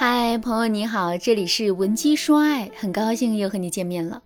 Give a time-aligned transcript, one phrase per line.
[0.00, 4.22] 嗨，朋友你好，这里是文姬说爱，很高兴又和你见面了。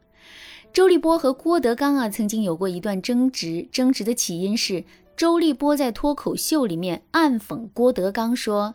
[0.70, 4.84] 周立波和郭德纲啊，曾经有过一段争执，争执的起因是
[5.16, 8.74] 周立波在脱口秀里面暗讽郭德纲说，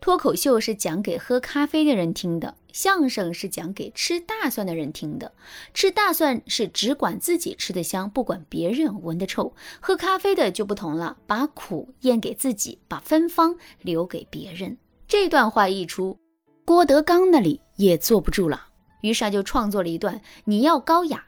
[0.00, 5.32] 脱口秀是讲给喝咖啡的人听的，相声是讲给吃大蒜的人听的。
[5.74, 14.78] 吃大蒜是只管自己吃的香，不管别人闻的臭；喝咖啡的就不同了，把苦咽给自己，把芬芳留给别人。
[15.06, 16.16] 这段话一出。
[16.64, 18.68] 郭德纲那里也坐不住了，
[19.00, 21.24] 于是就创作了一段“你要高雅”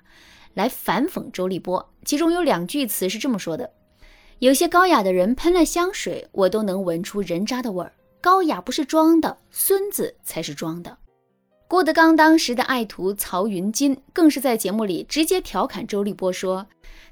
[0.54, 1.92] 来反讽周立波。
[2.04, 3.70] 其中有两句词是这么说的
[4.38, 7.92] ：“有些高雅的人喷了香水，我都能闻出人渣的味儿。
[8.20, 10.96] 高雅不是装的，孙子才是装的。”
[11.66, 16.66] 郭德纲当时的爱徒曹云金更是在节目里直接调侃周立波说：“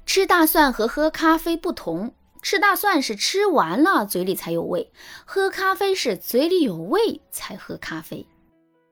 [0.05, 4.91] 吃大蒜和喝咖啡不同。”吃大蒜是吃完了嘴里才有味，
[5.25, 8.25] 喝咖啡是嘴里有味才喝咖啡。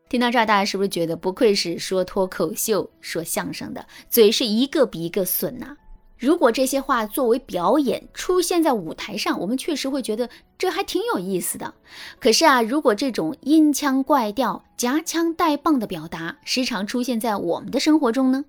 [0.08, 5.76] 听到这儿，大家是不是觉得不愧是说脱口秀、说相声的，嘴是一个比一个损呐？
[6.18, 11.74] 如果这些话作为表演出现在舞台上，我们确实会觉得这还挺有意思的。
[12.20, 18.44] 可是啊，如果这种阴腔怪调、夹枪带棒的表达时常出现在我们的生活中呢？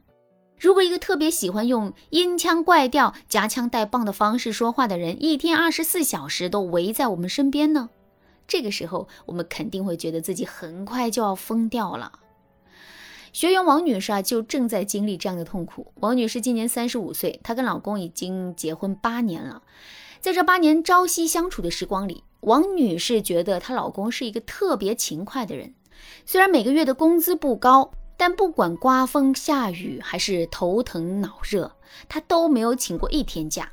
[0.61, 7.89] 如果一个特别喜欢用阴腔怪调、夹枪带棒的方式说话的人，一天二十四小时都围在我们身边呢？
[8.47, 12.13] 这个时候，我们肯定会觉得自己很快就要疯掉了。
[13.33, 15.95] 学员王女士啊，就正在经历这样的痛苦。
[15.95, 19.63] 王女士今年三十五岁，她跟老公已经结婚八年了。
[20.21, 25.73] 在这八年朝夕相处的时光里，王女士觉得她老公是一个特别勤快的人，
[26.27, 27.93] 虽然每个月的工资不高。
[28.21, 31.73] 但不管刮风下雨还是头疼脑热，
[32.07, 33.73] 他都没有请过一天假，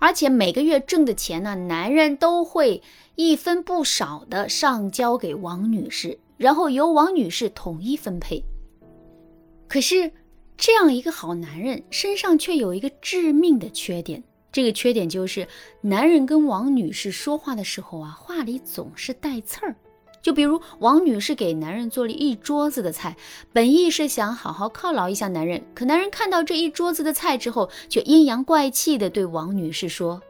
[0.00, 2.82] 而且每个月挣的钱呢，男人都会
[3.14, 8.42] 一分不少的上交给王女士，然后由王女士统一分配。
[9.68, 10.10] 可是
[10.56, 14.20] 这样一个好男人身上却有一个致命的缺点，
[14.50, 15.46] 这个缺点就是
[15.80, 19.76] 男人跟王女士说话的时候啊，话里总是带刺儿。
[20.22, 23.16] 就比如王女士给男人做了一桌子的菜，
[23.52, 30.20] 本意是想好好犒劳一下男人，可男人看到这一桌子的菜之后，却阴阳怪气的对王女士说：“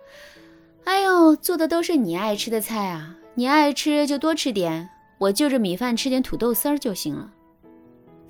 [0.84, 7.33] 哎呦，做的都是你爱吃的菜啊，你爱吃就多吃点，我就着米饭吃点土豆丝儿就行了。”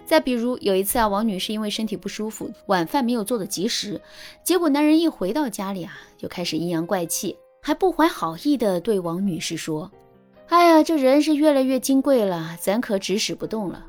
[0.06, 4.00] 再比如有一次啊，王女士因为身体不舒服，晚饭没有做的及时，
[4.42, 9.88] 结果男人一回到家里啊，就开始阴阳怪气，还不怀好意的对王女士说。
[10.50, 13.86] 哎呀，这人是越来越金贵了，咱可指使不动了。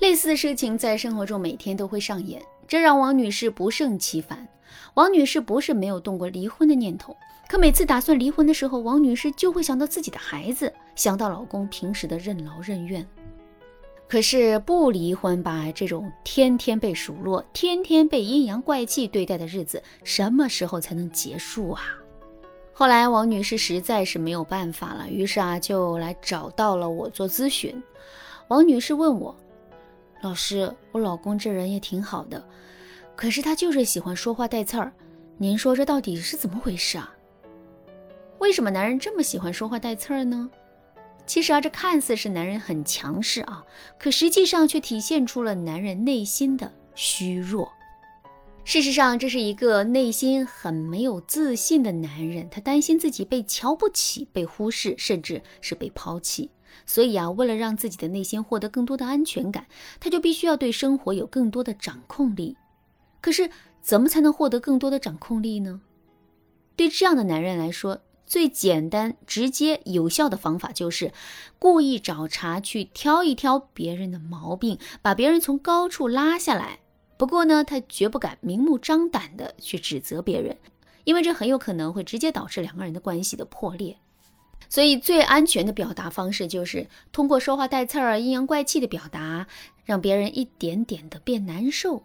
[0.00, 4.46] 类似的事情在生活中每天都会上演，这让王女士不胜其烦。
[4.92, 7.16] 王女士不是没有动过离婚的念头，
[7.48, 13.04] 可每次打算离婚的时候，王女士就会想到自己的孩子，想到老公平时的任劳任怨。
[14.06, 21.80] 可是不离婚吧，这种天天被数落、天天被阴阳怪气对待的日子，什么时候才能结束啊？
[22.78, 27.82] 后来王女士实在是没有办法了，于是啊就来找到了我做咨询。
[28.46, 29.34] 王女士问我
[30.22, 32.40] ：“老师，我老公这人也挺好的，
[33.16, 34.92] 可是他就是喜欢说话带刺儿。
[35.38, 37.12] 您说这到底是怎么回事啊？
[38.38, 40.48] 为什么男人这么喜欢说话带刺儿呢？
[41.26, 43.64] 其实啊，这看似是男人很强势啊，
[43.98, 47.72] 可实际上却体现出了男人内心的虚弱。”
[48.68, 56.50] 事实上，这是一个内心很没有自信的男人，他担心自己被瞧不起、被忽视，甚至是被抛弃。
[56.84, 59.66] 所以啊，为了让自己的内心获得更多的安全感，
[59.98, 62.58] 他就必须要对生活有更多的掌控力。
[63.22, 63.48] 可是，
[63.80, 65.80] 怎么才能获得更多的掌控力呢？
[66.76, 71.14] 对这样的男人来说，最简单、直接、有效的方法就是
[71.58, 76.80] 故意找茬，去挑一挑别人的毛病，把别人从高处拉下来。
[77.18, 80.56] 不过呢，他绝不敢明目张胆的去指责别人，
[81.04, 83.96] 因为这很有可能会直接导致两个人的关系的破裂。
[84.70, 89.46] 所以，最安全的表达方式就是通过说话带刺儿、阴阳怪气的表达，
[89.84, 92.02] 让别人一点点的变难受。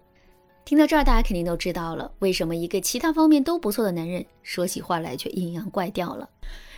[0.65, 6.29] 听到这儿，大家肯定都知道了，为什么一个其他方面都不错的男人，说起话来却阴阳怪调了。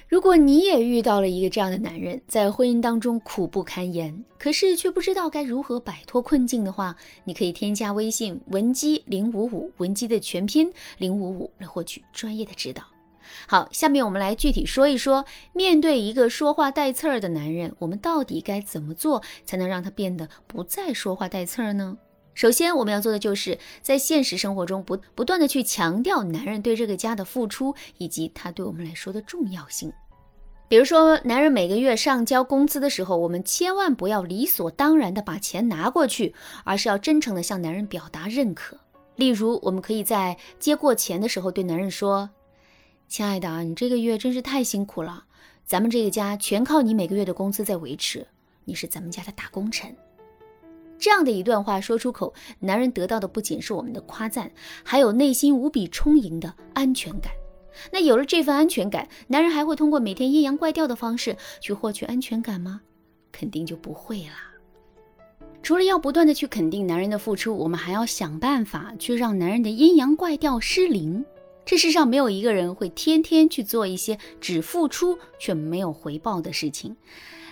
[0.08, 12.84] 如果你也遇到了一个这样的男人，在婚姻当中苦不堪言，可是却不知道该如何摆脱困境的话，你可以添加微信文姬零五五，文姬的全拼零五五，来获取专业的指导。
[13.48, 21.98] 好，下面我们来具体说一说，面对一个说话带刺儿的男人，我们到底该怎么做才能让他变得不再说话带刺儿呢？
[22.36, 29.92] 首先，我们要做的就是在现实生活中不不断的去强调男人对这个家的付出以及他对我们来说的重要性。
[30.68, 38.78] 比如说，男人每个月上交工资的时候，我们千万不要理所当然的把钱拿过去，而是要真诚的向男人表达认可。
[39.16, 42.32] 例如，我们可以在接过钱的时候对男人说
[43.08, 45.24] ：“亲爱的，你这个月真是太辛苦了，
[45.66, 48.28] 咱们这个家全靠你每个月的工资在维持，
[48.66, 49.96] 你是咱们家的大功臣。”
[50.98, 54.52] 这样的一段话说出口，男人得到的不仅是我们的夸赞，
[54.84, 57.32] 还有内心无比充盈的安全感。
[57.92, 62.82] 那有了这份安全感，男人还会通过每天阴阳怪调的方式去获取安全感吗？
[63.32, 64.52] 肯定就不会啦。
[65.62, 71.26] 除了要不断的去肯定男人的付出，我们还要想办法去让男人的阴阳怪调失灵。
[71.66, 76.96] 这世上没有一个人会天天去做一些只付出却没有回报的事情。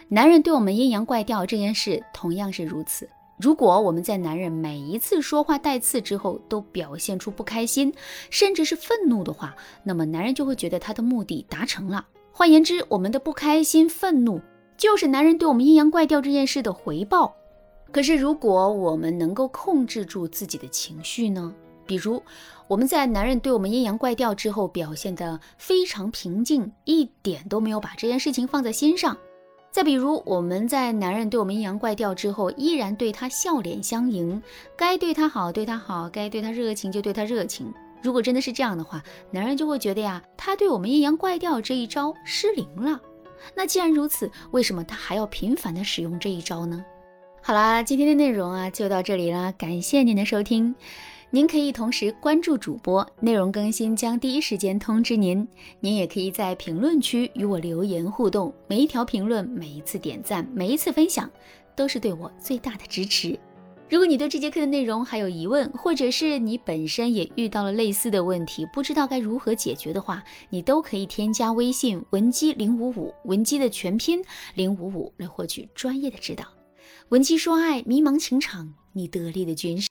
[0.07, 3.10] 男人对我们阴阳怪调这件事同样是如此。
[3.44, 7.94] 如果我们在男人每一次说话带刺之后都表现出不开心，
[8.30, 9.54] 甚至是愤怒的话，
[9.84, 12.06] 那么男人就会觉得他的目的达成了。
[12.31, 14.40] 换言之，我们的不开心、愤怒
[14.78, 17.36] 就是男人对我们阴阳怪调这件事的回报。
[17.92, 21.54] 可是，如果我们能够控制住自己的情绪呢？
[21.86, 22.24] 比如，
[22.69, 29.18] 我们在男人对我们阴阳怪调之后表现得非常平静，一点都没有把这件事情放在心上。
[29.74, 34.40] 再比如，我们在男人对我们阴阳怪调之后，依然对他笑脸相迎，
[34.78, 37.74] 该对他好对他好，该对他热情就对他热情。
[38.04, 43.02] 如果真的是这样的话，男人就会觉得呀，他对我们阴阳怪调这一招失灵了。
[43.56, 46.86] 那既然如此，为什么他还要频繁的使用这一招呢？
[47.42, 50.75] 好啦，今天的内容啊就到这里啦，感谢您的收听。
[51.36, 55.48] 您可以同时关注主播，内容更新将第一时间通知您。
[55.80, 61.28] 您也可以在评论区与我留言互动，每一条评论、每一次点赞、每一次分享，
[61.76, 63.36] 都是对我最大的支持。
[63.90, 76.46] 如果你对这节课的内容还有疑问，或者是你本身也遇到了类似的问题，不知道该如何解决的话，你都可以添加微信文姬零五五，文姬的全拼零五五，来获取专业的指导。
[77.10, 79.88] 文姬说爱，迷茫情场，你得力的军师。